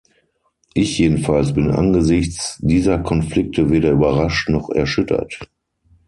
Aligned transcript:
Ich 0.73 0.97
jedenfalls 0.97 1.53
bin 1.53 1.69
angesichts 1.69 2.57
dieser 2.59 2.97
Konflikte 2.97 3.69
weder 3.69 3.91
überrascht 3.91 4.49
noch 4.49 4.71
erschüttert. 4.71 5.47